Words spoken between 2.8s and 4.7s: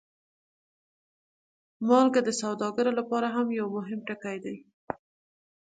لپاره هم یو مهم توکی دی.